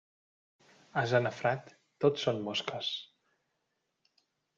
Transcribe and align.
Ase 1.01 1.19
nafrat, 1.25 1.69
tot 2.05 2.21
són 2.21 2.39
mosques. 2.47 2.89